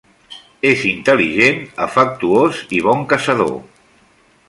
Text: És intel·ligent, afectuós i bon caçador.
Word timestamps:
És 0.69 0.85
intel·ligent, 0.91 1.61
afectuós 1.89 2.65
i 2.79 2.83
bon 2.89 3.07
caçador. 3.15 3.57